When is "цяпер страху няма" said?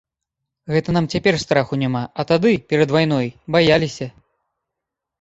1.17-2.03